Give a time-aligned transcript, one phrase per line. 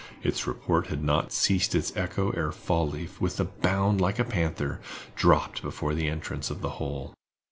[0.23, 4.23] Its report had not ceased its echo ere Fall leaf, with a bound like a
[4.23, 4.81] panther,
[5.15, 7.13] dropped before the entrance of the hole.